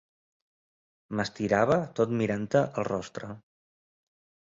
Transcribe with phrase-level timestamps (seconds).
[1.19, 3.33] M'estirava tot mirant-te el rostre.